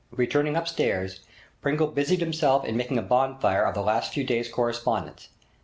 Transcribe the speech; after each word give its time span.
Returning 0.09 0.55
upstairs, 0.55 1.19
Pringle 1.61 1.85
busied 1.85 2.21
himself 2.21 2.65
in 2.65 2.75
making 2.75 2.97
a 2.97 3.03
bonfire 3.03 3.63
of 3.65 3.75
the 3.75 3.83
last 3.83 4.11
few 4.11 4.23
days' 4.23 4.49
correspondence. 4.49 5.29